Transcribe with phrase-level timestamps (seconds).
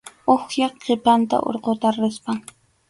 [0.35, 2.45] Uwihap qhipanta urquta rispam.